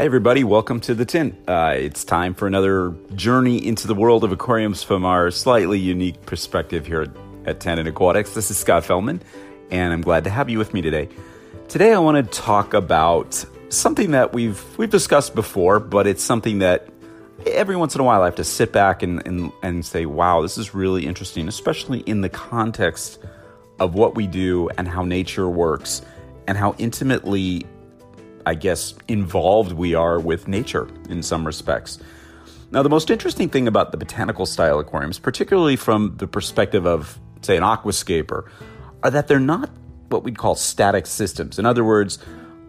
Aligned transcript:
Hi, 0.00 0.06
everybody. 0.06 0.44
Welcome 0.44 0.80
to 0.80 0.94
the 0.94 1.04
Tint. 1.04 1.34
Uh, 1.46 1.74
it's 1.76 2.04
time 2.04 2.32
for 2.32 2.46
another 2.46 2.94
journey 3.14 3.66
into 3.66 3.86
the 3.86 3.94
world 3.94 4.24
of 4.24 4.32
aquariums 4.32 4.82
from 4.82 5.04
our 5.04 5.30
slightly 5.30 5.78
unique 5.78 6.24
perspective 6.24 6.86
here 6.86 7.02
at, 7.02 7.10
at 7.44 7.60
Tannin 7.60 7.86
Aquatics. 7.86 8.32
This 8.32 8.50
is 8.50 8.56
Scott 8.56 8.82
Fellman, 8.84 9.20
and 9.70 9.92
I'm 9.92 10.00
glad 10.00 10.24
to 10.24 10.30
have 10.30 10.48
you 10.48 10.56
with 10.56 10.72
me 10.72 10.80
today. 10.80 11.10
Today, 11.68 11.92
I 11.92 11.98
want 11.98 12.16
to 12.16 12.40
talk 12.40 12.72
about 12.72 13.44
something 13.68 14.12
that 14.12 14.32
we've 14.32 14.64
we've 14.78 14.88
discussed 14.88 15.34
before, 15.34 15.78
but 15.78 16.06
it's 16.06 16.22
something 16.22 16.60
that 16.60 16.88
every 17.44 17.76
once 17.76 17.94
in 17.94 18.00
a 18.00 18.04
while 18.04 18.22
I 18.22 18.24
have 18.24 18.36
to 18.36 18.44
sit 18.44 18.72
back 18.72 19.02
and, 19.02 19.20
and, 19.26 19.52
and 19.62 19.84
say, 19.84 20.06
wow, 20.06 20.40
this 20.40 20.56
is 20.56 20.72
really 20.72 21.04
interesting, 21.04 21.46
especially 21.46 22.00
in 22.00 22.22
the 22.22 22.30
context 22.30 23.18
of 23.78 23.92
what 23.92 24.14
we 24.14 24.26
do 24.26 24.70
and 24.78 24.88
how 24.88 25.04
nature 25.04 25.46
works 25.46 26.00
and 26.48 26.56
how 26.56 26.74
intimately 26.78 27.66
I 28.46 28.54
guess, 28.54 28.94
involved 29.08 29.72
we 29.72 29.94
are 29.94 30.18
with 30.18 30.48
nature 30.48 30.88
in 31.08 31.22
some 31.22 31.46
respects. 31.46 31.98
Now, 32.72 32.82
the 32.82 32.88
most 32.88 33.10
interesting 33.10 33.48
thing 33.48 33.66
about 33.66 33.90
the 33.90 33.96
botanical 33.96 34.46
style 34.46 34.78
aquariums, 34.78 35.18
particularly 35.18 35.76
from 35.76 36.16
the 36.18 36.28
perspective 36.28 36.86
of, 36.86 37.18
say, 37.42 37.56
an 37.56 37.62
aquascaper, 37.62 38.48
are 39.02 39.10
that 39.10 39.26
they're 39.26 39.40
not 39.40 39.70
what 40.08 40.22
we'd 40.22 40.38
call 40.38 40.54
static 40.54 41.06
systems. 41.06 41.58
In 41.58 41.66
other 41.66 41.84
words, 41.84 42.18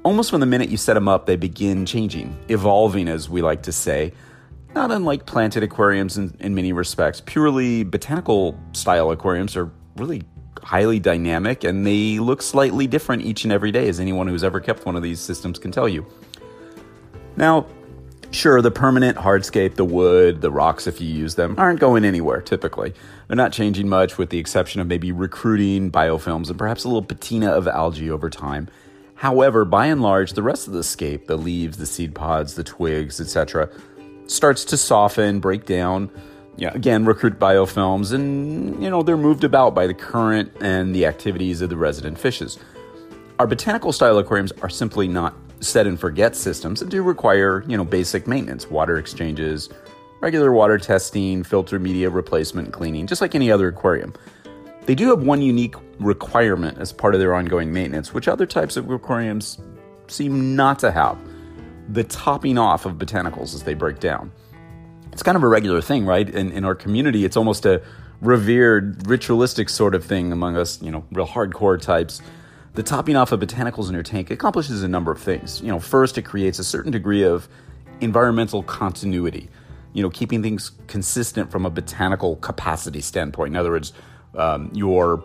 almost 0.04 0.30
from 0.30 0.40
the 0.40 0.46
minute 0.46 0.70
you 0.70 0.78
set 0.78 0.96
them 0.96 1.08
up, 1.08 1.26
they 1.26 1.36
begin 1.36 1.86
changing, 1.86 2.38
evolving, 2.48 3.08
as 3.08 3.30
we 3.30 3.42
like 3.42 3.64
to 3.64 3.72
say. 3.72 4.14
Not 4.74 4.90
unlike 4.90 5.26
planted 5.26 5.64
aquariums 5.64 6.18
in, 6.18 6.36
in 6.40 6.56
many 6.56 6.72
respects, 6.72 7.22
purely 7.22 7.84
botanical 7.84 8.58
style 8.74 9.12
aquariums 9.12 9.58
are 9.58 9.70
really 9.98 10.24
highly 10.64 11.00
dynamic 11.00 11.64
and 11.64 11.86
they 11.86 12.20
look 12.20 12.42
slightly 12.42 12.88
different 12.88 13.24
each 13.24 13.44
and 13.44 13.54
every 13.54 13.72
day, 13.72 13.88
as 13.90 14.00
anyone 14.00 14.28
who's 14.28 14.44
ever 14.44 14.60
kept 14.60 14.86
one 14.86 14.96
of 14.96 15.04
these 15.04 15.20
systems 15.20 15.60
can 15.60 15.72
tell 15.72 15.88
you. 15.88 16.06
Now, 17.36 17.66
sure, 18.32 18.62
the 18.62 18.72
permanent 18.72 19.18
hardscape, 19.18 19.76
the 19.76 19.86
wood, 19.86 20.42
the 20.42 20.52
rocks, 20.52 20.88
if 20.88 21.02
you 21.02 21.08
use 21.08 21.36
them, 21.36 21.56
aren't 21.58 21.80
going 21.80 22.06
anywhere 22.06 22.42
typically. 22.42 22.94
They're 23.28 23.38
not 23.38 23.54
changing 23.54 23.88
much, 23.88 24.18
with 24.18 24.30
the 24.30 24.40
exception 24.40 24.82
of 24.82 24.88
maybe 24.88 25.12
recruiting 25.12 25.92
biofilms 25.92 26.50
and 26.50 26.58
perhaps 26.58 26.84
a 26.84 26.88
little 26.88 27.04
patina 27.04 27.52
of 27.52 27.68
algae 27.68 28.12
over 28.12 28.30
time. 28.30 28.68
However, 29.16 29.66
by 29.66 29.86
and 29.86 30.02
large, 30.02 30.34
the 30.34 30.42
rest 30.42 30.68
of 30.68 30.74
the 30.74 30.84
scape, 30.84 31.28
the 31.28 31.38
leaves, 31.38 31.78
the 31.78 31.86
seed 31.86 32.16
pods, 32.16 32.56
the 32.56 32.64
twigs, 32.64 33.22
etc., 33.22 33.70
starts 34.26 34.66
to 34.66 34.78
soften, 34.78 35.40
break 35.40 35.66
down, 35.66 36.10
yeah, 36.58 36.72
again, 36.74 37.06
recruit 37.06 37.40
biofilms, 37.40 38.14
and 38.14 38.82
you 38.84 38.90
know 38.90 39.04
they're 39.04 39.18
moved 39.18 39.44
about 39.44 39.74
by 39.74 39.88
the 39.88 39.94
current 39.94 40.52
and 40.62 40.94
the 40.94 41.06
activities 41.06 41.62
of 41.62 41.70
the 41.70 41.78
resident 41.78 42.20
fishes. 42.20 42.60
Our 43.40 43.48
botanical 43.48 43.92
style 43.92 44.18
aquariums 44.18 44.52
are 44.62 44.70
simply 44.70 45.08
not 45.08 45.34
set 45.62 45.88
and 45.88 46.00
forget 46.00 46.36
systems 46.36 46.82
and 46.82 46.90
do 46.90 47.04
require 47.04 47.64
you 47.68 47.78
know 47.78 47.86
basic 47.86 48.28
maintenance, 48.28 48.70
water 48.70 48.98
exchanges, 48.98 49.70
regular 50.20 50.52
water 50.52 50.78
testing, 50.78 51.44
filter 51.44 51.80
media 51.80 52.10
replacement, 52.10 52.74
cleaning, 52.74 53.08
just 53.08 53.22
like 53.22 53.34
any 53.34 53.52
other 53.52 53.70
aquarium. 53.70 54.14
They 54.86 54.96
do 54.96 55.10
have 55.10 55.24
one 55.24 55.42
unique 55.42 55.76
requirement 56.00 56.80
as 56.80 56.92
part 56.92 57.14
of 57.14 57.22
their 57.22 57.34
ongoing 57.34 57.72
maintenance, 57.72 58.14
which 58.14 58.28
other 58.28 58.46
types 58.46 58.78
of 58.78 58.90
aquariums 58.90 59.60
seem 60.08 60.56
not 60.56 60.80
to 60.80 60.92
have 60.92 61.18
the 61.90 62.04
topping 62.04 62.58
off 62.58 62.86
of 62.86 62.96
botanicals 62.96 63.54
as 63.54 63.64
they 63.64 63.74
break 63.74 64.00
down 64.00 64.32
it's 65.12 65.24
kind 65.24 65.36
of 65.36 65.44
a 65.44 65.48
regular 65.48 65.82
thing, 65.82 66.06
right? 66.06 66.30
In, 66.30 66.52
in 66.52 66.66
our 66.66 66.76
community, 66.76 67.26
it's 67.26 67.38
almost 67.38 67.66
a 67.66 67.82
revered, 68.22 69.08
ritualistic 69.08 69.70
sort 69.70 69.96
of 69.96 70.06
thing 70.06 70.32
among 70.32 70.56
us, 70.56 70.82
you 70.82 70.92
know, 70.92 71.04
real 71.12 71.28
hardcore 71.28 71.80
types. 71.80 72.22
The 72.74 72.84
topping 72.84 73.16
off 73.16 73.32
of 73.32 73.40
botanicals 73.40 73.88
in 73.88 73.94
your 73.94 74.04
tank 74.04 74.32
accomplishes 74.32 74.84
a 74.84 74.88
number 74.88 75.12
of 75.12 75.20
things. 75.20 75.62
You 75.62 75.68
know, 75.68 75.80
first, 75.80 76.18
it 76.18 76.22
creates 76.22 76.60
a 76.60 76.64
certain 76.64 76.92
degree 76.92 77.24
of 77.24 77.50
environmental 78.00 78.64
continuity, 78.64 79.50
you 79.94 80.02
know, 80.02 80.10
keeping 80.10 80.42
things 80.42 80.72
consistent 80.88 81.52
from 81.52 81.66
a 81.66 81.70
botanical 81.70 82.38
capacity 82.38 83.02
standpoint. 83.02 83.54
In 83.54 83.58
other 83.58 83.72
words, 83.72 83.92
um, 84.36 84.72
your 84.74 85.24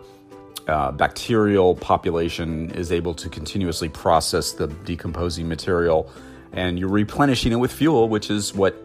uh, 0.67 0.91
bacterial 0.91 1.75
population 1.75 2.71
is 2.71 2.91
able 2.91 3.13
to 3.13 3.29
continuously 3.29 3.87
process 3.87 4.51
the 4.51 4.67
decomposing 4.67 5.47
material 5.47 6.11
and 6.51 6.79
you're 6.79 6.89
replenishing 6.89 7.51
it 7.51 7.57
with 7.57 7.71
fuel, 7.71 8.09
which 8.09 8.29
is 8.29 8.53
what 8.53 8.75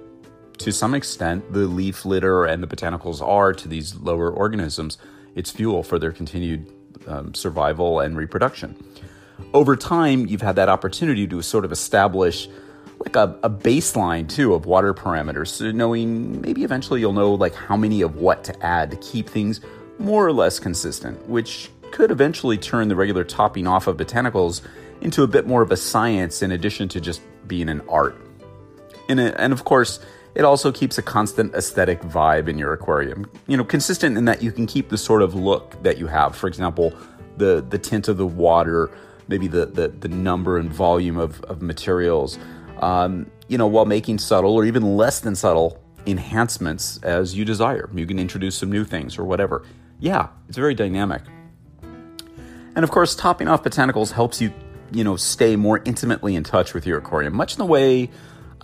to 0.63 0.73
some 0.73 0.95
extent, 0.95 1.53
the 1.53 1.67
leaf 1.67 2.05
litter 2.05 2.45
and 2.45 2.63
the 2.63 2.67
botanicals 2.67 3.21
are 3.21 3.53
to 3.53 3.69
these 3.69 3.95
lower 3.97 4.31
organisms. 4.31 4.99
It's 5.35 5.51
fuel 5.51 5.83
for 5.83 5.99
their 5.99 6.13
continued 6.13 6.71
um, 7.07 7.35
survival 7.35 8.01
and 8.01 8.17
reproduction. 8.17 8.77
Over 9.55 9.77
time, 9.77 10.27
you've 10.27 10.43
had 10.43 10.57
that 10.57 10.69
opportunity 10.69 11.27
to 11.27 11.43
sort 11.43 11.65
of 11.65 11.73
establish 11.73 12.49
like 13.05 13.17
a, 13.17 13.37
a 13.43 13.51
baseline 13.51 14.29
too 14.29 14.55
of 14.55 14.67
water 14.67 14.95
parameters, 14.95 15.49
so 15.49 15.73
knowing 15.73 16.41
maybe 16.41 16.63
eventually 16.63 17.01
you'll 17.01 17.13
know 17.13 17.35
like 17.35 17.55
how 17.55 17.77
many 17.77 18.01
of 18.03 18.17
what 18.17 18.45
to 18.45 18.65
add 18.65 18.93
to 18.93 18.97
keep 18.99 19.29
things 19.29 19.61
more 19.99 20.25
or 20.25 20.33
less 20.33 20.61
consistent, 20.61 21.29
which 21.29 21.71
could 21.91 22.13
eventually 22.13 22.57
turn 22.57 22.87
the 22.87 22.95
regular 22.95 23.25
topping 23.25 23.67
off 23.67 23.89
of 23.89 23.97
botanicals 23.97 24.63
into 25.01 25.25
a 25.25 25.27
bit 25.27 25.47
more 25.47 25.63
of 25.63 25.73
a 25.73 25.77
science 25.77 26.43
in 26.43 26.53
addition 26.53 26.89
to 26.89 27.01
just 27.01 27.21
being 27.49 27.69
an 27.69 27.83
art. 27.89 28.17
And, 29.09 29.19
and 29.19 29.53
of 29.53 29.65
course, 29.65 29.99
it 30.35 30.45
also 30.45 30.73
keeps 30.73 30.99
a 30.99 31.03
constant 31.03 31.55
aesthetic 31.55 32.01
vibe 32.03 32.49
in 32.49 32.59
your 32.59 32.73
aquarium. 32.73 33.31
You 33.47 33.57
know, 33.57 33.65
consistent 33.65 34.17
in 34.17 34.25
that 34.25 34.43
you 34.43 34.53
can 34.53 34.67
keep 34.67 34.89
the 34.89 34.99
sort 34.99 35.23
of 35.23 35.35
look 35.35 35.83
that 35.83 35.99
you 35.99 36.07
have. 36.07 36.35
For 36.37 36.47
example, 36.47 36.95
the 37.37 37.65
the 37.69 37.79
tint 37.79 38.09
of 38.09 38.17
the 38.17 38.27
water, 38.27 38.91
maybe 39.29 39.49
the 39.49 39.67
the, 39.67 39.89
the 39.89 40.09
number 40.09 40.59
and 40.59 40.73
volume 40.73 41.19
of, 41.19 41.43
of 41.45 41.63
materials. 41.63 42.39
Um, 42.81 43.31
you 43.49 43.59
know, 43.59 43.67
while 43.67 43.85
making 43.85 44.19
subtle 44.19 44.55
or 44.55 44.65
even 44.65 44.97
less 44.97 45.21
than 45.21 45.35
subtle 45.37 45.83
enhancements 46.07 46.99
as 47.03 47.37
you 47.37 47.45
desire. 47.45 47.89
You 47.95 48.07
can 48.07 48.19
introduce 48.19 48.57
some 48.57 48.73
new 48.73 48.85
things 48.85 49.19
or 49.19 49.25
whatever. 49.25 49.65
Yeah, 50.01 50.29
it's 50.49 50.59
very 50.59 50.75
dynamic. 50.75 51.23
And 52.75 52.85
of 52.85 52.91
course, 52.91 53.15
topping 53.15 53.49
off 53.49 53.63
botanicals 53.63 54.13
helps 54.13 54.41
you, 54.41 54.53
you 54.91 55.05
know, 55.05 55.17
stay 55.17 55.57
more 55.57 55.83
intimately 55.85 56.35
in 56.35 56.43
touch 56.43 56.75
with 56.75 56.87
your 56.87 56.99
aquarium, 56.99 57.35
much 57.37 57.53
in 57.53 57.59
the 57.59 57.67
way 57.67 58.11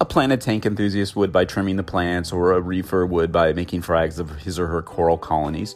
a 0.01 0.05
planted 0.05 0.41
tank 0.41 0.65
enthusiast 0.65 1.17
would 1.17 1.33
by 1.33 1.45
trimming 1.45 1.77
the 1.77 1.83
plants, 1.83 2.33
or 2.33 2.53
a 2.53 2.61
reefer 2.61 3.05
would 3.05 3.33
by 3.33 3.53
making 3.53 3.83
frags 3.83 4.19
of 4.19 4.31
his 4.39 4.59
or 4.59 4.69
her 4.69 4.83
coral 4.83 5.19
colonies. 5.19 5.75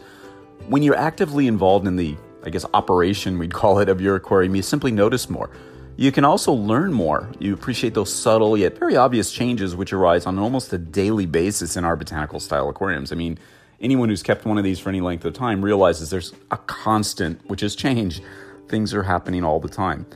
When 0.68 0.82
you're 0.82 0.96
actively 0.96 1.48
involved 1.48 1.86
in 1.86 1.96
the, 1.96 2.16
I 2.44 2.50
guess, 2.50 2.64
operation, 2.72 3.38
we'd 3.38 3.52
call 3.52 3.80
it, 3.80 3.88
of 3.88 4.00
your 4.00 4.14
aquarium, 4.14 4.54
you 4.54 4.62
simply 4.62 4.92
notice 4.92 5.28
more. 5.28 5.50
You 5.96 6.12
can 6.12 6.24
also 6.24 6.52
learn 6.52 6.92
more. 6.92 7.28
You 7.38 7.52
appreciate 7.52 7.94
those 7.94 8.14
subtle 8.14 8.56
yet 8.56 8.78
very 8.78 8.96
obvious 8.96 9.32
changes 9.32 9.76
which 9.76 9.92
arise 9.92 10.24
on 10.24 10.38
almost 10.38 10.72
a 10.72 10.78
daily 10.78 11.26
basis 11.26 11.76
in 11.76 11.84
our 11.84 11.96
botanical 11.96 12.40
style 12.40 12.68
aquariums. 12.68 13.12
I 13.12 13.16
mean, 13.16 13.38
anyone 13.80 14.08
who's 14.08 14.22
kept 14.22 14.46
one 14.46 14.56
of 14.56 14.64
these 14.64 14.78
for 14.78 14.88
any 14.88 15.00
length 15.00 15.24
of 15.24 15.34
time 15.34 15.62
realizes 15.62 16.10
there's 16.10 16.32
a 16.50 16.56
constant, 16.56 17.44
which 17.50 17.62
is 17.62 17.76
change. 17.76 18.22
Things 18.68 18.94
are 18.94 19.02
happening 19.02 19.44
all 19.44 19.60
the 19.60 19.68
time. 19.68 20.06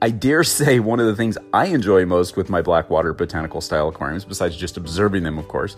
I 0.00 0.10
dare 0.10 0.44
say 0.44 0.78
one 0.78 1.00
of 1.00 1.06
the 1.06 1.16
things 1.16 1.36
I 1.52 1.66
enjoy 1.66 2.06
most 2.06 2.36
with 2.36 2.48
my 2.48 2.62
Blackwater 2.62 3.12
botanical 3.12 3.60
style 3.60 3.88
aquariums, 3.88 4.24
besides 4.24 4.56
just 4.56 4.76
observing 4.76 5.24
them, 5.24 5.38
of 5.38 5.48
course, 5.48 5.76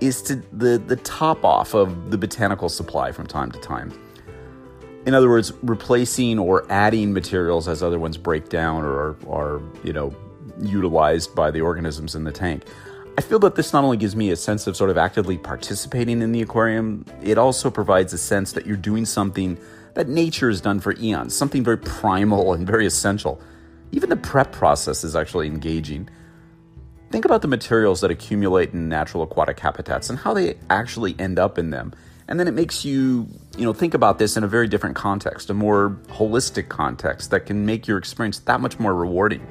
is 0.00 0.20
to 0.22 0.36
the, 0.52 0.76
the 0.76 0.96
top 0.96 1.42
off 1.42 1.74
of 1.74 2.10
the 2.10 2.18
botanical 2.18 2.68
supply 2.68 3.12
from 3.12 3.26
time 3.26 3.50
to 3.52 3.58
time. 3.60 3.98
In 5.06 5.14
other 5.14 5.30
words, 5.30 5.54
replacing 5.62 6.38
or 6.38 6.70
adding 6.70 7.14
materials 7.14 7.66
as 7.66 7.82
other 7.82 7.98
ones 7.98 8.18
break 8.18 8.50
down 8.50 8.84
or 8.84 9.16
are, 9.30 9.62
you 9.82 9.94
know, 9.94 10.14
utilized 10.60 11.34
by 11.34 11.50
the 11.50 11.62
organisms 11.62 12.14
in 12.14 12.24
the 12.24 12.32
tank. 12.32 12.64
I 13.16 13.22
feel 13.22 13.38
that 13.38 13.54
this 13.54 13.72
not 13.72 13.84
only 13.84 13.96
gives 13.96 14.14
me 14.14 14.32
a 14.32 14.36
sense 14.36 14.66
of 14.66 14.76
sort 14.76 14.90
of 14.90 14.98
actively 14.98 15.38
participating 15.38 16.20
in 16.20 16.32
the 16.32 16.42
aquarium, 16.42 17.06
it 17.22 17.38
also 17.38 17.70
provides 17.70 18.12
a 18.12 18.18
sense 18.18 18.52
that 18.52 18.66
you're 18.66 18.76
doing 18.76 19.06
something 19.06 19.56
that 19.96 20.08
nature 20.08 20.48
has 20.48 20.60
done 20.60 20.78
for 20.78 20.94
eons, 21.00 21.34
something 21.34 21.64
very 21.64 21.78
primal 21.78 22.52
and 22.52 22.66
very 22.66 22.86
essential. 22.86 23.40
Even 23.92 24.10
the 24.10 24.16
prep 24.16 24.52
process 24.52 25.02
is 25.04 25.16
actually 25.16 25.46
engaging. 25.46 26.06
Think 27.10 27.24
about 27.24 27.40
the 27.40 27.48
materials 27.48 28.02
that 28.02 28.10
accumulate 28.10 28.74
in 28.74 28.90
natural 28.90 29.22
aquatic 29.22 29.58
habitats 29.58 30.10
and 30.10 30.18
how 30.18 30.34
they 30.34 30.58
actually 30.68 31.16
end 31.18 31.38
up 31.38 31.56
in 31.56 31.70
them, 31.70 31.94
And 32.28 32.40
then 32.40 32.48
it 32.48 32.54
makes 32.54 32.84
you, 32.84 33.28
you 33.56 33.64
know, 33.64 33.72
think 33.72 33.94
about 33.94 34.18
this 34.18 34.36
in 34.36 34.42
a 34.42 34.48
very 34.48 34.66
different 34.66 34.96
context, 34.96 35.48
a 35.48 35.54
more 35.54 35.90
holistic 36.08 36.68
context 36.68 37.30
that 37.30 37.46
can 37.46 37.64
make 37.64 37.86
your 37.86 37.98
experience 37.98 38.40
that 38.40 38.60
much 38.60 38.78
more 38.78 38.94
rewarding. 38.94 39.46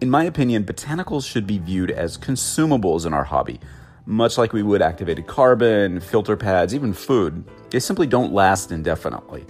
In 0.00 0.10
my 0.10 0.24
opinion, 0.24 0.64
botanicals 0.64 1.26
should 1.26 1.46
be 1.46 1.58
viewed 1.58 1.90
as 1.90 2.18
consumables 2.18 3.06
in 3.06 3.14
our 3.14 3.24
hobby, 3.24 3.58
much 4.06 4.38
like 4.38 4.52
we 4.52 4.62
would 4.62 4.80
activated 4.80 5.26
carbon, 5.26 5.98
filter 5.98 6.36
pads, 6.36 6.74
even 6.74 6.92
food. 6.92 7.44
They 7.70 7.80
simply 7.80 8.06
don't 8.06 8.32
last 8.32 8.70
indefinitely. 8.70 9.44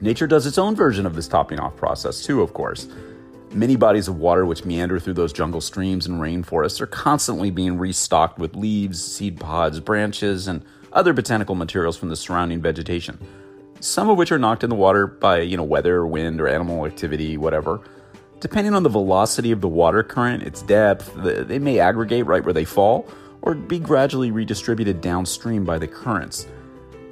Nature 0.00 0.26
does 0.26 0.46
its 0.46 0.58
own 0.58 0.74
version 0.74 1.06
of 1.06 1.14
this 1.14 1.28
topping 1.28 1.60
off 1.60 1.76
process, 1.76 2.24
too, 2.24 2.42
of 2.42 2.52
course. 2.52 2.88
Many 3.52 3.76
bodies 3.76 4.08
of 4.08 4.18
water 4.18 4.44
which 4.44 4.64
meander 4.64 4.98
through 4.98 5.14
those 5.14 5.32
jungle 5.32 5.60
streams 5.60 6.06
and 6.06 6.20
rainforests 6.20 6.80
are 6.80 6.86
constantly 6.86 7.50
being 7.50 7.78
restocked 7.78 8.38
with 8.38 8.56
leaves, 8.56 9.02
seed 9.02 9.38
pods, 9.38 9.78
branches, 9.78 10.48
and 10.48 10.64
other 10.92 11.12
botanical 11.12 11.54
materials 11.54 11.96
from 11.96 12.08
the 12.08 12.16
surrounding 12.16 12.60
vegetation. 12.60 13.18
Some 13.80 14.08
of 14.08 14.18
which 14.18 14.32
are 14.32 14.38
knocked 14.38 14.64
in 14.64 14.70
the 14.70 14.76
water 14.76 15.06
by, 15.06 15.40
you 15.40 15.56
know, 15.56 15.64
weather, 15.64 16.06
wind, 16.06 16.40
or 16.40 16.48
animal 16.48 16.86
activity, 16.86 17.36
whatever. 17.36 17.80
Depending 18.40 18.74
on 18.74 18.82
the 18.82 18.88
velocity 18.88 19.52
of 19.52 19.60
the 19.60 19.68
water 19.68 20.02
current, 20.02 20.42
its 20.42 20.62
depth, 20.62 21.12
they 21.16 21.58
may 21.58 21.78
aggregate 21.78 22.26
right 22.26 22.44
where 22.44 22.54
they 22.54 22.64
fall 22.64 23.08
or 23.42 23.54
be 23.54 23.78
gradually 23.78 24.30
redistributed 24.30 25.00
downstream 25.00 25.64
by 25.64 25.78
the 25.78 25.88
currents. 25.88 26.46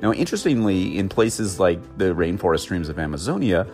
Now, 0.00 0.12
interestingly, 0.12 0.96
in 0.98 1.08
places 1.08 1.58
like 1.58 1.80
the 1.98 2.14
rainforest 2.14 2.60
streams 2.60 2.88
of 2.88 2.98
Amazonia, 2.98 3.66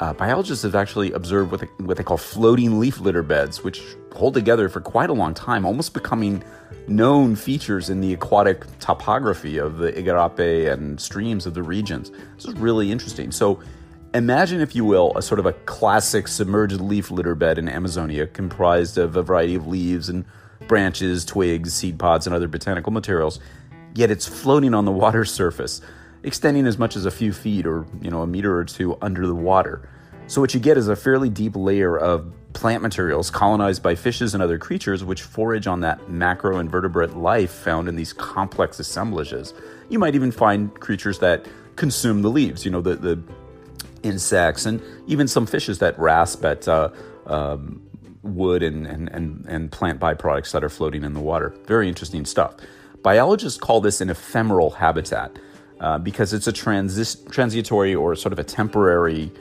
uh, 0.00 0.12
biologists 0.12 0.64
have 0.64 0.74
actually 0.74 1.12
observed 1.12 1.50
what 1.50 1.60
they, 1.60 1.68
what 1.84 1.96
they 1.96 2.02
call 2.02 2.16
floating 2.16 2.80
leaf 2.80 2.98
litter 3.00 3.22
beds, 3.22 3.62
which 3.62 3.82
hold 4.12 4.34
together 4.34 4.68
for 4.68 4.80
quite 4.80 5.10
a 5.10 5.12
long 5.12 5.32
time, 5.32 5.64
almost 5.64 5.94
becoming 5.94 6.42
known 6.88 7.36
features 7.36 7.88
in 7.88 8.00
the 8.00 8.12
aquatic 8.12 8.64
topography 8.80 9.58
of 9.58 9.78
the 9.78 9.92
Igarape 9.92 10.72
and 10.72 11.00
streams 11.00 11.46
of 11.46 11.54
the 11.54 11.62
regions. 11.62 12.10
This 12.36 12.46
is 12.46 12.54
really 12.54 12.90
interesting. 12.90 13.30
So, 13.30 13.60
imagine, 14.12 14.60
if 14.60 14.74
you 14.74 14.84
will, 14.84 15.16
a 15.16 15.22
sort 15.22 15.38
of 15.38 15.46
a 15.46 15.52
classic 15.52 16.26
submerged 16.28 16.80
leaf 16.80 17.10
litter 17.10 17.34
bed 17.34 17.58
in 17.58 17.68
Amazonia 17.68 18.26
comprised 18.26 18.98
of 18.98 19.16
a 19.16 19.22
variety 19.22 19.54
of 19.54 19.66
leaves 19.66 20.08
and 20.08 20.24
branches, 20.68 21.24
twigs, 21.24 21.74
seed 21.74 21.98
pods, 21.98 22.26
and 22.26 22.34
other 22.34 22.48
botanical 22.48 22.92
materials 22.92 23.40
yet 23.94 24.10
it's 24.10 24.26
floating 24.26 24.74
on 24.74 24.84
the 24.84 24.92
water 24.92 25.24
surface, 25.24 25.80
extending 26.22 26.66
as 26.66 26.78
much 26.78 26.96
as 26.96 27.04
a 27.06 27.10
few 27.10 27.32
feet 27.32 27.66
or, 27.66 27.86
you 28.00 28.10
know, 28.10 28.22
a 28.22 28.26
meter 28.26 28.56
or 28.56 28.64
two 28.64 28.96
under 29.02 29.26
the 29.26 29.34
water. 29.34 29.88
So 30.26 30.40
what 30.40 30.54
you 30.54 30.60
get 30.60 30.78
is 30.78 30.88
a 30.88 30.96
fairly 30.96 31.28
deep 31.28 31.56
layer 31.56 31.96
of 31.98 32.32
plant 32.52 32.82
materials 32.82 33.30
colonized 33.30 33.82
by 33.82 33.94
fishes 33.94 34.34
and 34.34 34.42
other 34.42 34.58
creatures 34.58 35.02
which 35.02 35.22
forage 35.22 35.66
on 35.66 35.80
that 35.80 36.00
macroinvertebrate 36.02 37.16
life 37.16 37.50
found 37.50 37.88
in 37.88 37.96
these 37.96 38.12
complex 38.12 38.78
assemblages. 38.78 39.52
You 39.88 39.98
might 39.98 40.14
even 40.14 40.30
find 40.30 40.72
creatures 40.78 41.18
that 41.18 41.46
consume 41.76 42.22
the 42.22 42.30
leaves, 42.30 42.64
you 42.64 42.70
know, 42.70 42.80
the, 42.80 42.96
the 42.96 43.22
insects 44.02 44.64
and 44.64 44.80
even 45.06 45.28
some 45.28 45.46
fishes 45.46 45.78
that 45.80 45.98
rasp 45.98 46.44
at 46.44 46.68
uh, 46.68 46.90
um, 47.26 47.82
wood 48.22 48.62
and, 48.62 48.86
and, 48.86 49.08
and, 49.10 49.44
and 49.48 49.72
plant 49.72 50.00
byproducts 50.00 50.52
that 50.52 50.62
are 50.62 50.68
floating 50.68 51.04
in 51.04 51.12
the 51.12 51.20
water. 51.20 51.54
Very 51.66 51.88
interesting 51.88 52.24
stuff. 52.24 52.56
Biologists 53.02 53.58
call 53.58 53.80
this 53.80 54.00
an 54.00 54.10
ephemeral 54.10 54.70
habitat 54.70 55.36
uh, 55.80 55.98
because 55.98 56.32
it's 56.32 56.46
a 56.46 56.52
transi- 56.52 57.30
transitory 57.30 57.94
or 57.94 58.14
sort 58.14 58.32
of 58.32 58.38
a 58.38 58.44
temporary 58.44 59.32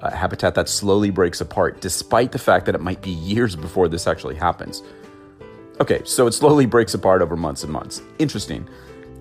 uh, 0.00 0.10
habitat 0.10 0.54
that 0.54 0.68
slowly 0.68 1.10
breaks 1.10 1.40
apart, 1.40 1.80
despite 1.80 2.30
the 2.30 2.38
fact 2.38 2.66
that 2.66 2.74
it 2.74 2.80
might 2.80 3.02
be 3.02 3.10
years 3.10 3.56
before 3.56 3.88
this 3.88 4.06
actually 4.06 4.36
happens. 4.36 4.82
Okay, 5.80 6.00
so 6.04 6.26
it 6.26 6.32
slowly 6.32 6.66
breaks 6.66 6.94
apart 6.94 7.22
over 7.22 7.36
months 7.36 7.64
and 7.64 7.72
months. 7.72 8.02
Interesting. 8.18 8.68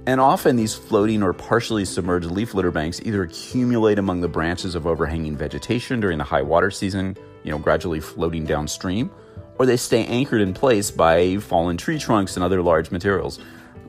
And 0.05 0.21
often 0.21 0.55
these 0.55 0.73
floating 0.73 1.21
or 1.21 1.33
partially 1.33 1.83
submerged 1.83 2.31
leaf 2.31 2.53
litter 2.53 2.71
banks 2.71 3.01
either 3.03 3.23
accumulate 3.23 3.99
among 3.99 4.21
the 4.21 4.27
branches 4.27 4.73
of 4.73 4.87
overhanging 4.87 5.35
vegetation 5.35 5.99
during 5.99 6.17
the 6.17 6.23
high 6.23 6.41
water 6.41 6.71
season, 6.71 7.17
you 7.47 7.53
know, 7.53 7.57
gradually 7.57 7.99
floating 7.99 8.45
downstream, 8.45 9.09
or 9.57 9.65
they 9.65 9.77
stay 9.77 10.05
anchored 10.05 10.41
in 10.41 10.53
place 10.53 10.91
by 10.91 11.37
fallen 11.37 11.77
tree 11.77 11.97
trunks 11.97 12.35
and 12.35 12.43
other 12.43 12.61
large 12.61 12.91
materials 12.91 13.39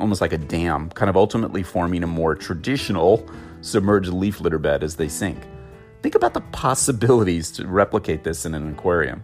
almost 0.00 0.20
like 0.20 0.32
a 0.32 0.38
dam, 0.38 0.90
kind 0.90 1.10
of 1.10 1.16
ultimately 1.16 1.62
forming 1.62 2.02
a 2.02 2.06
more 2.06 2.34
traditional 2.34 3.28
submerged 3.60 4.12
leaf 4.12 4.40
litter 4.40 4.58
bed 4.58 4.82
as 4.82 4.96
they 4.96 5.08
sink. 5.08 5.38
Think 6.02 6.14
about 6.14 6.34
the 6.34 6.40
possibilities 6.40 7.50
to 7.52 7.66
replicate 7.66 8.24
this 8.24 8.46
in 8.46 8.54
an 8.54 8.70
aquarium. 8.70 9.22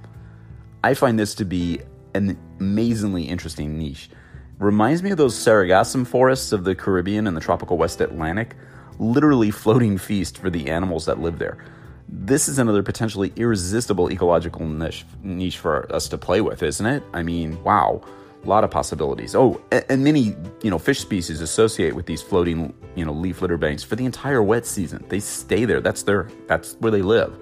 I 0.83 0.95
find 0.95 1.19
this 1.19 1.35
to 1.37 1.45
be 1.45 1.81
an 2.15 2.39
amazingly 2.61 3.25
interesting 3.25 3.79
niche. 3.79 4.11
Reminds 4.59 5.03
me 5.03 5.11
of 5.11 5.17
those 5.17 5.35
sargassum 5.35 6.07
forests 6.07 6.53
of 6.53 6.65
the 6.65 6.75
Caribbean 6.75 7.27
and 7.27 7.37
the 7.37 7.41
tropical 7.41 7.77
West 7.77 8.01
Atlantic, 8.01 8.55
literally 8.99 9.51
floating 9.51 9.99
feast 9.99 10.39
for 10.39 10.51
the 10.51 10.69
animals 10.69 11.07
that 11.07 11.21
live 11.21 11.39
there. 11.39 11.65
This 12.09 12.49
is 12.49 12.59
another 12.59 12.83
potentially 12.83 13.33
irresistible 13.37 14.11
ecological 14.11 14.67
niche, 14.67 15.05
niche 15.23 15.59
for 15.59 15.93
us 15.93 16.09
to 16.09 16.19
play 16.19 16.41
with, 16.41 16.63
isn't 16.63 16.87
it? 16.87 17.03
I 17.13 17.23
mean, 17.23 17.63
wow. 17.63 18.03
A 18.45 18.47
lot 18.47 18.63
of 18.63 18.71
possibilities. 18.71 19.35
Oh, 19.35 19.59
and 19.73 20.05
many 20.05 20.37
you 20.63 20.71
know 20.71 20.79
fish 20.79 21.01
species 21.01 21.41
associate 21.41 21.95
with 21.95 22.05
these 22.05 22.21
floating 22.21 22.75
you 22.95 23.03
know 23.03 23.13
leaf 23.13 23.41
litter 23.41 23.57
banks 23.57 23.83
for 23.83 23.97
the 23.97 24.05
entire 24.05 24.43
wet 24.43 24.67
season. 24.67 25.03
They 25.09 25.21
stay 25.21 25.65
there. 25.65 25.81
That's 25.81 26.03
their 26.03 26.29
that's 26.47 26.75
where 26.75 26.93
they 26.93 27.01
live. 27.01 27.35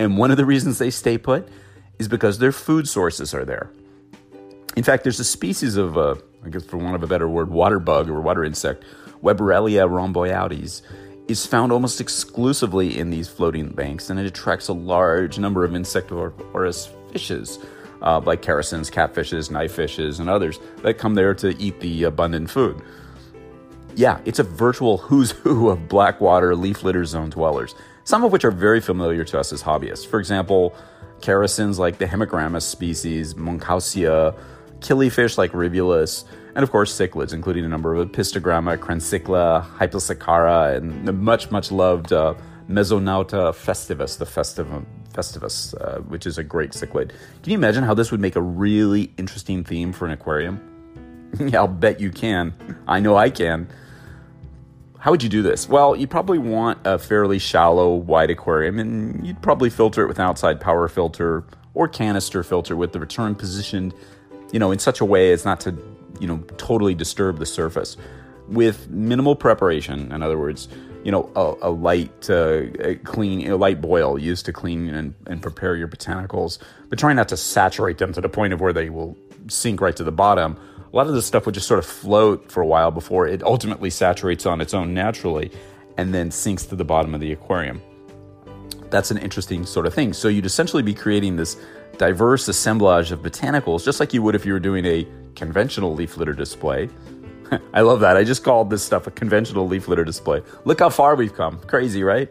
And 0.00 0.18
one 0.18 0.32
of 0.32 0.36
the 0.36 0.44
reasons 0.44 0.78
they 0.78 0.90
stay 0.90 1.16
put 1.16 1.48
is 2.00 2.08
because 2.08 2.38
their 2.38 2.50
food 2.50 2.88
sources 2.88 3.32
are 3.34 3.44
there. 3.44 3.70
In 4.76 4.82
fact, 4.82 5.04
there's 5.04 5.20
a 5.20 5.24
species 5.24 5.76
of, 5.76 5.98
uh, 5.98 6.14
I 6.44 6.48
guess 6.48 6.64
for 6.64 6.78
want 6.78 6.94
of 6.94 7.02
a 7.02 7.06
better 7.06 7.28
word, 7.28 7.50
water 7.50 7.78
bug 7.78 8.08
or 8.08 8.20
water 8.20 8.42
insect, 8.42 8.84
Weberellia 9.22 9.88
rhomboides, 9.88 10.82
is 11.28 11.46
found 11.46 11.72
almost 11.72 12.00
exclusively 12.00 12.98
in 12.98 13.10
these 13.10 13.28
floating 13.28 13.68
banks, 13.68 14.10
and 14.10 14.18
it 14.18 14.26
attracts 14.26 14.68
a 14.68 14.72
large 14.72 15.38
number 15.38 15.64
of 15.64 15.74
insectivorous 15.74 16.90
fishes 17.10 17.58
uh, 18.02 18.20
like 18.24 18.42
characins, 18.42 18.90
catfishes, 18.90 19.50
knifefishes, 19.50 20.20
and 20.20 20.28
others 20.28 20.58
that 20.82 20.98
come 20.98 21.14
there 21.14 21.34
to 21.34 21.56
eat 21.58 21.78
the 21.80 22.04
abundant 22.04 22.50
food. 22.50 22.82
Yeah, 23.94 24.20
it's 24.24 24.38
a 24.38 24.42
virtual 24.42 24.98
who's 24.98 25.30
who 25.30 25.68
of 25.70 25.88
blackwater 25.88 26.56
leaf 26.56 26.82
litter 26.82 27.04
zone 27.04 27.30
dwellers, 27.30 27.74
some 28.04 28.24
of 28.24 28.32
which 28.32 28.44
are 28.44 28.50
very 28.50 28.80
familiar 28.80 29.24
to 29.24 29.38
us 29.38 29.52
as 29.52 29.62
hobbyists. 29.62 30.06
For 30.06 30.18
example, 30.18 30.74
characins 31.20 31.78
like 31.78 31.98
the 31.98 32.06
Hemigrammus 32.06 32.62
species, 32.62 33.34
Moenkhausia, 33.34 34.36
killifish 34.82 35.38
like 35.38 35.54
Rivulus, 35.54 36.24
and 36.54 36.62
of 36.62 36.70
course 36.70 36.92
cichlids, 36.98 37.32
including 37.32 37.64
a 37.64 37.68
number 37.68 37.94
of 37.94 38.08
Apistogramma, 38.08 38.78
Crenicichla, 38.78 39.66
Hypselecara, 39.78 40.76
and 40.76 41.06
the 41.06 41.12
much, 41.12 41.50
much 41.50 41.72
loved 41.72 42.12
uh, 42.12 42.34
Mesonauta 42.68 43.52
festivus, 43.52 44.18
the 44.18 44.26
festivum, 44.26 44.84
festivus, 45.12 45.74
uh, 45.80 46.00
which 46.02 46.26
is 46.26 46.38
a 46.38 46.44
great 46.44 46.72
cichlid. 46.72 47.10
Can 47.42 47.52
you 47.52 47.54
imagine 47.54 47.84
how 47.84 47.94
this 47.94 48.10
would 48.10 48.20
make 48.20 48.36
a 48.36 48.42
really 48.42 49.12
interesting 49.16 49.64
theme 49.64 49.92
for 49.92 50.06
an 50.06 50.12
aquarium? 50.12 50.60
yeah, 51.40 51.58
I'll 51.58 51.68
bet 51.68 52.00
you 52.00 52.10
can. 52.10 52.52
I 52.86 53.00
know 53.00 53.16
I 53.16 53.30
can. 53.30 53.68
How 54.98 55.10
would 55.10 55.22
you 55.22 55.28
do 55.28 55.42
this? 55.42 55.68
Well, 55.68 55.96
you 55.96 56.06
probably 56.06 56.38
want 56.38 56.78
a 56.84 56.98
fairly 56.98 57.38
shallow, 57.38 57.94
wide 57.94 58.30
aquarium, 58.30 58.78
and 58.78 59.26
you'd 59.26 59.42
probably 59.42 59.68
filter 59.68 60.04
it 60.04 60.06
with 60.06 60.18
an 60.18 60.24
outside 60.24 60.60
power 60.60 60.86
filter 60.88 61.44
or 61.74 61.88
canister 61.88 62.42
filter 62.42 62.76
with 62.76 62.92
the 62.92 63.00
return 63.00 63.34
positioned, 63.34 63.94
you 64.52 64.58
know, 64.58 64.70
in 64.70 64.78
such 64.78 65.00
a 65.00 65.04
way 65.04 65.32
as 65.32 65.44
not 65.44 65.60
to, 65.60 65.76
you 66.20 66.28
know, 66.28 66.38
totally 66.56 66.94
disturb 66.94 67.38
the 67.38 67.46
surface. 67.46 67.96
With 68.48 68.88
minimal 68.90 69.34
preparation, 69.34 70.12
in 70.12 70.22
other 70.22 70.38
words, 70.38 70.68
you 71.04 71.10
know, 71.10 71.30
a, 71.34 71.68
a 71.68 71.70
light 71.70 72.30
uh, 72.30 72.64
a 72.80 72.96
clean, 72.96 73.50
a 73.50 73.56
light 73.56 73.80
boil 73.80 74.18
used 74.18 74.46
to 74.46 74.52
clean 74.52 74.88
and, 74.88 75.14
and 75.26 75.42
prepare 75.42 75.74
your 75.74 75.88
botanicals, 75.88 76.58
but 76.88 76.98
try 76.98 77.12
not 77.12 77.28
to 77.28 77.36
saturate 77.36 77.98
them 77.98 78.12
to 78.12 78.20
the 78.20 78.28
point 78.28 78.52
of 78.52 78.60
where 78.60 78.72
they 78.72 78.88
will 78.88 79.16
sink 79.48 79.80
right 79.80 79.96
to 79.96 80.04
the 80.04 80.12
bottom. 80.12 80.56
A 80.92 80.96
lot 80.96 81.06
of 81.06 81.14
this 81.14 81.26
stuff 81.26 81.46
would 81.46 81.54
just 81.54 81.66
sort 81.66 81.78
of 81.78 81.86
float 81.86 82.52
for 82.52 82.60
a 82.62 82.66
while 82.66 82.90
before 82.90 83.26
it 83.26 83.42
ultimately 83.42 83.90
saturates 83.90 84.44
on 84.46 84.60
its 84.60 84.74
own 84.74 84.92
naturally 84.92 85.50
and 85.96 86.14
then 86.14 86.30
sinks 86.30 86.66
to 86.66 86.76
the 86.76 86.84
bottom 86.84 87.14
of 87.14 87.20
the 87.20 87.32
aquarium. 87.32 87.80
That's 88.92 89.10
an 89.10 89.18
interesting 89.18 89.66
sort 89.66 89.86
of 89.86 89.94
thing. 89.94 90.12
So 90.12 90.28
you'd 90.28 90.46
essentially 90.46 90.84
be 90.84 90.94
creating 90.94 91.34
this 91.34 91.56
diverse 91.98 92.46
assemblage 92.46 93.10
of 93.10 93.20
botanicals, 93.20 93.84
just 93.84 93.98
like 93.98 94.14
you 94.14 94.22
would 94.22 94.36
if 94.36 94.46
you 94.46 94.52
were 94.52 94.60
doing 94.60 94.86
a 94.86 95.04
conventional 95.34 95.92
leaf 95.94 96.16
litter 96.16 96.32
display 96.32 96.88
I 97.74 97.82
love 97.82 98.00
that. 98.00 98.16
I 98.16 98.24
just 98.24 98.44
called 98.44 98.70
this 98.70 98.82
stuff 98.82 99.06
a 99.06 99.10
conventional 99.10 99.66
leaf 99.66 99.88
litter 99.88 100.04
display. 100.04 100.42
Look 100.64 100.80
how 100.80 100.90
far 100.90 101.14
we've 101.14 101.34
come. 101.34 101.58
Crazy, 101.60 102.02
right? 102.02 102.30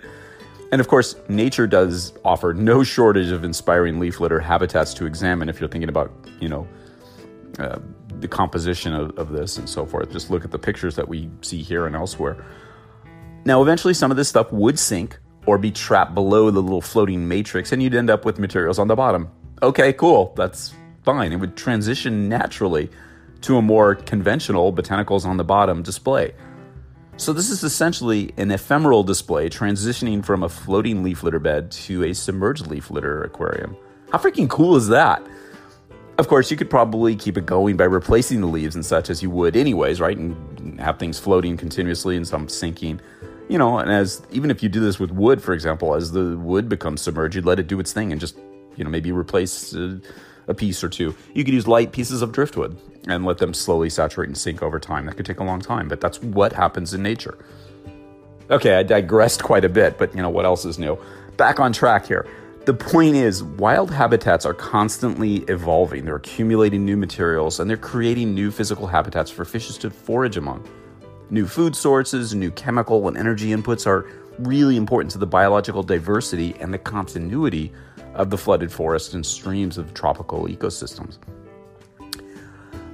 And 0.71 0.79
of 0.79 0.87
course, 0.87 1.15
nature 1.27 1.67
does 1.67 2.13
offer 2.23 2.53
no 2.53 2.83
shortage 2.83 3.31
of 3.31 3.43
inspiring 3.43 3.99
leaf 3.99 4.19
litter 4.19 4.39
habitats 4.39 4.93
to 4.95 5.05
examine 5.05 5.49
if 5.49 5.59
you're 5.59 5.69
thinking 5.69 5.89
about, 5.89 6.11
you 6.39 6.47
know, 6.47 6.67
uh, 7.59 7.79
the 8.19 8.27
composition 8.27 8.93
of, 8.93 9.17
of 9.17 9.31
this 9.31 9.57
and 9.57 9.67
so 9.67 9.85
forth. 9.85 10.11
Just 10.11 10.29
look 10.29 10.45
at 10.45 10.51
the 10.51 10.59
pictures 10.59 10.95
that 10.95 11.07
we 11.07 11.29
see 11.41 11.61
here 11.61 11.85
and 11.85 11.95
elsewhere. 11.95 12.45
Now, 13.43 13.61
eventually, 13.61 13.93
some 13.93 14.11
of 14.11 14.17
this 14.17 14.29
stuff 14.29 14.51
would 14.51 14.79
sink 14.79 15.19
or 15.51 15.57
be 15.57 15.69
trapped 15.69 16.15
below 16.15 16.49
the 16.49 16.61
little 16.61 16.79
floating 16.79 17.27
matrix, 17.27 17.73
and 17.73 17.83
you'd 17.83 17.93
end 17.93 18.09
up 18.09 18.23
with 18.23 18.39
materials 18.39 18.79
on 18.79 18.87
the 18.87 18.95
bottom. 18.95 19.29
Okay, 19.61 19.91
cool. 19.91 20.33
That's 20.37 20.73
fine. 21.03 21.33
It 21.33 21.41
would 21.41 21.57
transition 21.57 22.29
naturally 22.29 22.89
to 23.41 23.57
a 23.57 23.61
more 23.61 23.95
conventional 23.95 24.71
botanicals 24.71 25.25
on 25.25 25.35
the 25.35 25.43
bottom 25.43 25.83
display. 25.83 26.33
So, 27.17 27.33
this 27.33 27.49
is 27.49 27.65
essentially 27.65 28.33
an 28.37 28.49
ephemeral 28.49 29.03
display 29.03 29.49
transitioning 29.49 30.23
from 30.23 30.41
a 30.41 30.47
floating 30.47 31.03
leaf 31.03 31.21
litter 31.21 31.37
bed 31.37 31.69
to 31.71 32.05
a 32.05 32.13
submerged 32.13 32.67
leaf 32.67 32.89
litter 32.89 33.21
aquarium. 33.21 33.75
How 34.13 34.19
freaking 34.19 34.49
cool 34.49 34.77
is 34.77 34.87
that? 34.87 35.21
Of 36.17 36.29
course, 36.29 36.49
you 36.49 36.55
could 36.55 36.69
probably 36.69 37.17
keep 37.17 37.37
it 37.37 37.45
going 37.45 37.75
by 37.75 37.83
replacing 37.83 38.39
the 38.39 38.47
leaves 38.47 38.75
and 38.75 38.85
such 38.85 39.09
as 39.09 39.21
you 39.21 39.29
would, 39.29 39.57
anyways, 39.57 39.99
right? 39.99 40.15
And 40.15 40.79
have 40.79 40.97
things 40.97 41.19
floating 41.19 41.57
continuously 41.57 42.15
and 42.15 42.25
some 42.25 42.47
sinking. 42.47 43.01
You 43.51 43.57
know, 43.57 43.79
and 43.79 43.91
as 43.91 44.21
even 44.31 44.49
if 44.49 44.63
you 44.63 44.69
do 44.69 44.79
this 44.79 44.97
with 44.97 45.11
wood, 45.11 45.43
for 45.43 45.53
example, 45.53 45.93
as 45.93 46.13
the 46.13 46.37
wood 46.37 46.69
becomes 46.69 47.01
submerged, 47.01 47.35
you 47.35 47.41
let 47.41 47.59
it 47.59 47.67
do 47.67 47.79
its 47.81 47.91
thing 47.91 48.13
and 48.13 48.21
just, 48.21 48.37
you 48.77 48.83
know, 48.83 48.89
maybe 48.89 49.11
replace. 49.11 49.75
Uh, 49.75 49.99
a 50.47 50.53
piece 50.53 50.83
or 50.83 50.89
two. 50.89 51.15
You 51.33 51.43
could 51.43 51.53
use 51.53 51.67
light 51.67 51.91
pieces 51.91 52.21
of 52.21 52.31
driftwood 52.31 52.77
and 53.07 53.25
let 53.25 53.37
them 53.37 53.53
slowly 53.53 53.89
saturate 53.89 54.27
and 54.27 54.37
sink 54.37 54.61
over 54.63 54.79
time. 54.79 55.05
That 55.05 55.15
could 55.15 55.25
take 55.25 55.39
a 55.39 55.43
long 55.43 55.61
time, 55.61 55.87
but 55.87 56.01
that's 56.01 56.21
what 56.21 56.51
happens 56.53 56.93
in 56.93 57.03
nature. 57.03 57.37
Okay, 58.49 58.75
I 58.75 58.83
digressed 58.83 59.43
quite 59.43 59.63
a 59.63 59.69
bit, 59.69 59.97
but 59.97 60.13
you 60.15 60.21
know 60.21 60.29
what 60.29 60.45
else 60.45 60.65
is 60.65 60.77
new? 60.79 60.97
Back 61.37 61.59
on 61.59 61.71
track 61.73 62.05
here. 62.05 62.27
The 62.65 62.73
point 62.73 63.15
is, 63.15 63.43
wild 63.43 63.89
habitats 63.91 64.45
are 64.45 64.53
constantly 64.53 65.37
evolving. 65.47 66.05
They're 66.05 66.17
accumulating 66.17 66.85
new 66.85 66.97
materials 66.97 67.59
and 67.59 67.69
they're 67.69 67.77
creating 67.77 68.35
new 68.35 68.51
physical 68.51 68.87
habitats 68.87 69.31
for 69.31 69.45
fishes 69.45 69.77
to 69.79 69.89
forage 69.89 70.37
among. 70.37 70.67
New 71.31 71.47
food 71.47 71.77
sources, 71.77 72.35
new 72.35 72.51
chemical 72.51 73.07
and 73.07 73.15
energy 73.15 73.51
inputs 73.51 73.87
are 73.87 74.05
really 74.39 74.75
important 74.75 75.09
to 75.11 75.17
the 75.17 75.25
biological 75.25 75.81
diversity 75.81 76.53
and 76.59 76.73
the 76.73 76.77
continuity 76.77 77.71
of 78.15 78.29
the 78.29 78.37
flooded 78.37 78.69
forests 78.69 79.13
and 79.13 79.25
streams 79.25 79.77
of 79.77 79.93
tropical 79.93 80.43
ecosystems. 80.47 81.19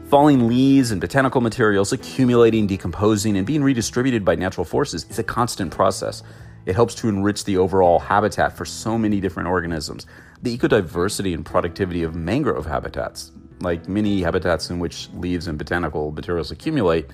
Falling 0.07 0.47
leaves 0.47 0.91
and 0.91 1.01
botanical 1.01 1.41
materials 1.41 1.91
accumulating, 1.91 2.67
decomposing, 2.67 3.35
and 3.35 3.47
being 3.47 3.63
redistributed 3.63 4.23
by 4.23 4.35
natural 4.35 4.65
forces 4.65 5.07
is 5.09 5.17
a 5.17 5.23
constant 5.23 5.71
process. 5.71 6.21
It 6.67 6.75
helps 6.75 6.93
to 6.95 7.09
enrich 7.09 7.43
the 7.43 7.57
overall 7.57 7.97
habitat 7.97 8.55
for 8.55 8.65
so 8.65 8.99
many 8.99 9.19
different 9.19 9.49
organisms. 9.49 10.05
The 10.43 10.55
ecodiversity 10.55 11.33
and 11.33 11.43
productivity 11.43 12.03
of 12.03 12.13
mangrove 12.13 12.67
habitats, 12.67 13.31
like 13.61 13.89
many 13.89 14.21
habitats 14.21 14.69
in 14.69 14.77
which 14.77 15.09
leaves 15.15 15.47
and 15.47 15.57
botanical 15.57 16.11
materials 16.11 16.51
accumulate 16.51 17.09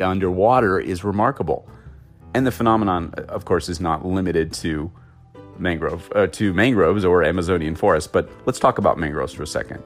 underwater, 0.00 0.78
is 0.80 1.04
remarkable. 1.04 1.68
And 2.34 2.46
the 2.46 2.52
phenomenon, 2.52 3.12
of 3.28 3.44
course, 3.44 3.68
is 3.68 3.80
not 3.80 4.06
limited 4.06 4.52
to 4.54 4.90
mangrove 5.58 6.10
uh, 6.14 6.26
to 6.28 6.54
mangroves 6.54 7.04
or 7.04 7.22
Amazonian 7.22 7.74
forests, 7.74 8.08
but 8.10 8.30
let's 8.46 8.58
talk 8.58 8.78
about 8.78 8.98
mangroves 8.98 9.34
for 9.34 9.42
a 9.42 9.46
second. 9.46 9.82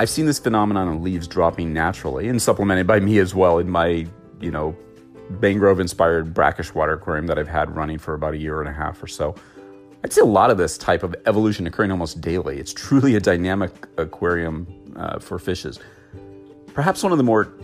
I've 0.00 0.10
seen 0.10 0.26
this 0.26 0.38
phenomenon 0.38 0.88
of 0.88 1.02
leaves 1.02 1.26
dropping 1.28 1.72
naturally 1.72 2.28
and 2.28 2.42
supplemented 2.42 2.86
by 2.86 3.00
me 3.00 3.18
as 3.18 3.34
well 3.34 3.58
in 3.58 3.70
my, 3.70 4.06
you 4.40 4.50
know, 4.50 4.76
mangrove 5.40 5.80
inspired 5.80 6.34
brackish 6.34 6.74
water 6.74 6.94
aquarium 6.94 7.26
that 7.28 7.38
I've 7.38 7.48
had 7.48 7.74
running 7.74 7.98
for 7.98 8.14
about 8.14 8.34
a 8.34 8.36
year 8.36 8.60
and 8.60 8.68
a 8.68 8.72
half 8.72 9.02
or 9.02 9.06
so. 9.06 9.34
I'd 10.02 10.12
say 10.12 10.20
a 10.20 10.26
lot 10.26 10.50
of 10.50 10.58
this 10.58 10.76
type 10.76 11.02
of 11.02 11.14
evolution 11.26 11.66
occurring 11.66 11.90
almost 11.90 12.20
daily. 12.20 12.58
It's 12.58 12.74
truly 12.74 13.14
a 13.14 13.20
dynamic 13.20 13.70
aquarium 13.96 14.66
uh, 14.96 15.18
for 15.18 15.38
fishes. 15.38 15.78
Perhaps 16.74 17.02
one 17.02 17.12
of 17.12 17.18
the 17.18 17.24
more 17.24 17.54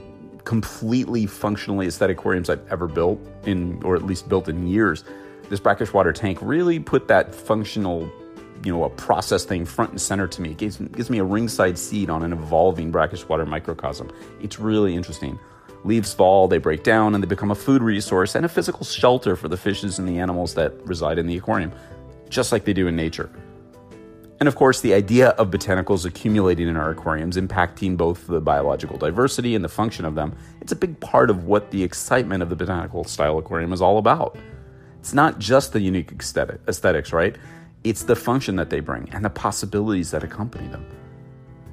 completely 0.44 1.26
functionally 1.26 1.86
aesthetic 1.86 2.18
aquariums 2.18 2.50
I've 2.50 2.66
ever 2.70 2.86
built 2.86 3.20
in, 3.44 3.82
or 3.84 3.96
at 3.96 4.02
least 4.04 4.28
built 4.28 4.48
in 4.48 4.66
years 4.66 5.04
this 5.50 5.60
brackish 5.60 5.92
water 5.92 6.12
tank 6.12 6.38
really 6.40 6.78
put 6.78 7.08
that 7.08 7.34
functional, 7.34 8.10
you 8.64 8.72
know, 8.72 8.84
a 8.84 8.90
process 8.90 9.44
thing 9.44 9.66
front 9.66 9.90
and 9.90 10.00
center 10.00 10.26
to 10.28 10.40
me. 10.40 10.52
It 10.52 10.56
gives, 10.56 10.78
gives 10.78 11.10
me 11.10 11.18
a 11.18 11.24
ringside 11.24 11.76
seat 11.76 12.08
on 12.08 12.22
an 12.22 12.32
evolving 12.32 12.90
brackish 12.90 13.28
water 13.28 13.44
microcosm. 13.44 14.10
It's 14.40 14.58
really 14.58 14.94
interesting. 14.94 15.38
Leaves 15.82 16.14
fall, 16.14 16.46
they 16.46 16.58
break 16.58 16.84
down, 16.84 17.14
and 17.14 17.22
they 17.22 17.26
become 17.26 17.50
a 17.50 17.54
food 17.54 17.82
resource 17.82 18.34
and 18.34 18.46
a 18.46 18.48
physical 18.48 18.84
shelter 18.84 19.34
for 19.34 19.48
the 19.48 19.56
fishes 19.56 19.98
and 19.98 20.08
the 20.08 20.18
animals 20.18 20.54
that 20.54 20.72
reside 20.86 21.18
in 21.18 21.26
the 21.26 21.36
aquarium, 21.36 21.72
just 22.28 22.52
like 22.52 22.64
they 22.64 22.72
do 22.72 22.86
in 22.86 22.94
nature. 22.94 23.28
And 24.40 24.48
of 24.48 24.56
course, 24.56 24.80
the 24.80 24.94
idea 24.94 25.28
of 25.30 25.50
botanicals 25.50 26.06
accumulating 26.06 26.66
in 26.66 26.74
our 26.74 26.90
aquariums, 26.90 27.36
impacting 27.36 27.98
both 27.98 28.26
the 28.26 28.40
biological 28.40 28.96
diversity 28.96 29.54
and 29.54 29.62
the 29.62 29.68
function 29.68 30.06
of 30.06 30.14
them, 30.14 30.34
it's 30.62 30.72
a 30.72 30.76
big 30.76 30.98
part 30.98 31.28
of 31.28 31.44
what 31.44 31.70
the 31.70 31.82
excitement 31.82 32.42
of 32.42 32.48
the 32.48 32.56
botanical 32.56 33.04
style 33.04 33.36
aquarium 33.36 33.70
is 33.74 33.82
all 33.82 33.98
about. 33.98 34.38
It's 34.98 35.12
not 35.12 35.38
just 35.38 35.74
the 35.74 35.80
unique 35.80 36.10
aesthetic, 36.12 36.58
aesthetics, 36.66 37.12
right? 37.12 37.36
It's 37.84 38.04
the 38.04 38.16
function 38.16 38.56
that 38.56 38.70
they 38.70 38.80
bring 38.80 39.10
and 39.12 39.22
the 39.22 39.30
possibilities 39.30 40.10
that 40.12 40.24
accompany 40.24 40.68
them. 40.68 40.86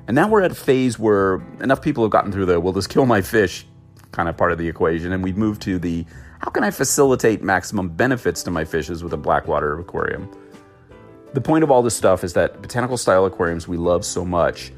And 0.07 0.15
now 0.15 0.27
we're 0.27 0.41
at 0.41 0.51
a 0.51 0.55
phase 0.55 1.00
where 1.00 1.36
enough 1.62 1.81
people 1.81 2.03
have 2.03 2.12
gotten 2.12 2.33
through 2.33 2.47
the 2.47 2.59
will 2.59 2.74
this 2.74 2.88
kill 2.88 3.05
my 3.05 3.21
fish 3.21 3.65
kind 4.12 4.27
of 4.27 4.36
part 4.36 4.51
of 4.51 4.57
the 4.57 4.67
equation, 4.67 5.13
and 5.13 5.24
we've 5.24 5.38
moved 5.38 5.62
to 5.62 5.79
the 5.79 6.05
how 6.39 6.51
can 6.51 6.63
I 6.63 6.71
facilitate 6.71 7.41
maximum 7.41 7.89
benefits 7.89 8.43
to 8.43 8.51
my 8.51 8.63
fishes 8.65 9.03
with 9.03 9.13
a 9.13 9.17
blackwater 9.17 9.79
aquarium? 9.79 10.29
The 11.38 11.41
point 11.41 11.63
of 11.63 11.70
all 11.70 11.84
this 11.84 11.96
stuff 11.96 12.24
is 12.24 12.34
that 12.34 12.63
botanical 12.63 12.98
style 12.98 13.24
aquariums 13.27 13.67
we 13.67 13.77
love 13.77 14.03
so 14.03 14.25
much 14.25 14.72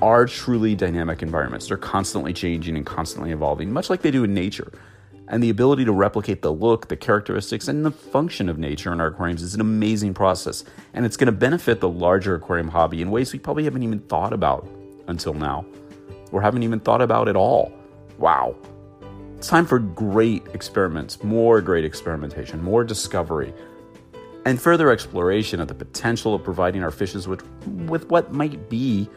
are 0.00 0.24
truly 0.24 0.76
dynamic 0.76 1.20
environments. 1.20 1.66
They're 1.66 1.76
constantly 1.76 2.32
changing 2.32 2.76
and 2.76 2.86
constantly 2.86 3.32
evolving, 3.32 3.72
much 3.72 3.90
like 3.90 4.02
they 4.02 4.12
do 4.12 4.22
in 4.22 4.32
nature. 4.32 4.70
And 5.26 5.42
the 5.42 5.50
ability 5.50 5.84
to 5.84 5.90
replicate 5.90 6.42
the 6.42 6.52
look, 6.52 6.86
the 6.86 6.96
characteristics, 6.96 7.66
and 7.66 7.84
the 7.84 7.90
function 7.90 8.48
of 8.48 8.56
nature 8.56 8.92
in 8.92 9.00
our 9.00 9.08
aquariums 9.08 9.42
is 9.42 9.56
an 9.56 9.60
amazing 9.60 10.14
process. 10.14 10.62
And 10.94 11.04
it's 11.04 11.16
going 11.16 11.26
to 11.26 11.32
benefit 11.32 11.80
the 11.80 11.88
larger 11.88 12.36
aquarium 12.36 12.68
hobby 12.68 13.02
in 13.02 13.10
ways 13.10 13.32
we 13.32 13.40
probably 13.40 13.64
haven't 13.64 13.82
even 13.82 13.98
thought 13.98 14.32
about 14.32 14.70
until 15.08 15.34
now, 15.34 15.66
or 16.30 16.40
haven't 16.40 16.62
even 16.62 16.78
thought 16.78 17.02
about 17.02 17.26
at 17.26 17.34
all. 17.34 17.72
Wow. 18.18 18.54
It's 19.38 19.48
time 19.48 19.66
for 19.66 19.80
great 19.80 20.46
experiments, 20.54 21.24
more 21.24 21.60
great 21.60 21.84
experimentation, 21.84 22.62
more 22.62 22.84
discovery, 22.84 23.52
and 24.46 24.62
further 24.62 24.92
exploration 24.92 25.60
of 25.60 25.66
the 25.66 25.74
potential 25.74 26.32
of 26.32 26.44
providing 26.44 26.84
our 26.84 26.92
fishes 26.92 27.26
with, 27.26 27.44
with 27.88 28.08
what 28.08 28.32
might 28.32 28.70
be 28.70 29.08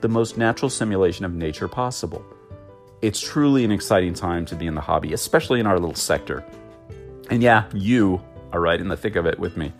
the 0.00 0.08
most 0.08 0.38
natural 0.38 0.70
simulation 0.70 1.24
of 1.24 1.34
nature 1.34 1.66
possible. 1.66 2.24
It's 3.02 3.20
truly 3.20 3.64
an 3.64 3.72
exciting 3.72 4.14
time 4.14 4.46
to 4.46 4.54
be 4.54 4.68
in 4.68 4.76
the 4.76 4.80
hobby, 4.80 5.12
especially 5.12 5.58
in 5.58 5.66
our 5.66 5.80
little 5.80 5.96
sector. 5.96 6.44
And 7.28 7.42
yeah, 7.42 7.64
you 7.74 8.22
are 8.52 8.60
right 8.60 8.80
in 8.80 8.86
the 8.86 8.96
thick 8.96 9.16
of 9.16 9.26
it 9.26 9.40
with 9.40 9.56
me. 9.56 9.72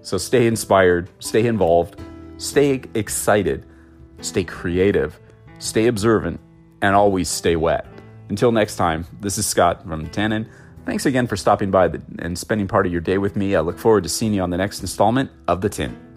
So 0.00 0.18
stay 0.18 0.48
inspired, 0.48 1.08
stay 1.20 1.46
involved, 1.46 2.00
stay 2.38 2.82
excited, 2.94 3.64
stay 4.20 4.42
creative, 4.42 5.20
stay 5.60 5.86
observant, 5.86 6.40
and 6.80 6.96
always 6.96 7.28
stay 7.28 7.54
wet. 7.54 7.86
Until 8.28 8.50
next 8.50 8.74
time, 8.74 9.06
this 9.20 9.38
is 9.38 9.46
Scott 9.46 9.86
from 9.86 10.08
Tannin. 10.08 10.48
Thanks 10.84 11.06
again 11.06 11.28
for 11.28 11.36
stopping 11.36 11.70
by 11.70 11.90
and 12.18 12.36
spending 12.36 12.66
part 12.66 12.86
of 12.86 12.92
your 12.92 13.00
day 13.00 13.16
with 13.16 13.36
me. 13.36 13.54
I 13.54 13.60
look 13.60 13.78
forward 13.78 14.02
to 14.02 14.08
seeing 14.08 14.34
you 14.34 14.42
on 14.42 14.50
the 14.50 14.56
next 14.56 14.80
installment 14.80 15.30
of 15.46 15.60
The 15.60 15.68
Tint. 15.68 16.11